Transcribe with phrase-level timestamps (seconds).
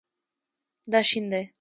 [0.91, 1.41] دا شین دی